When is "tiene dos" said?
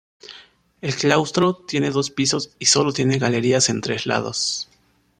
1.53-2.09